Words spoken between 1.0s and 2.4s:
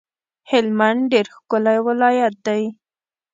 ډیر ښکلی ولایت